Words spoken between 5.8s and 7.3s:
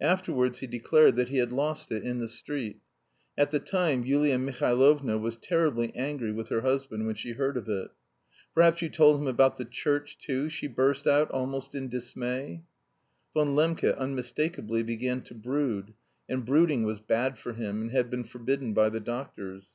angry with her husband when